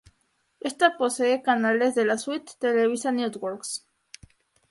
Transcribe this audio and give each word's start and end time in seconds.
Esta 0.61 0.97
posee 0.97 1.43
canales 1.43 1.93
de 1.93 2.05
la 2.05 2.17
suite 2.17 2.53
Televisa 2.57 3.11
Networks. 3.11 3.85